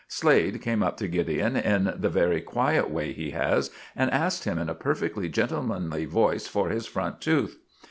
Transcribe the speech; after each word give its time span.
Slade 0.07 0.59
came 0.63 0.81
up 0.81 0.97
to 0.97 1.07
Gideon 1.07 1.55
in 1.55 1.93
the 1.95 2.09
very 2.09 2.41
quiet 2.41 2.89
way 2.89 3.13
he 3.13 3.29
has, 3.33 3.69
and 3.95 4.09
asked 4.09 4.45
him 4.45 4.57
in 4.57 4.67
a 4.67 4.73
perfectly 4.73 5.29
gentlemanly 5.29 6.05
voice 6.05 6.47
for 6.47 6.69
his 6.69 6.87
front 6.87 7.21
tooth. 7.21 7.57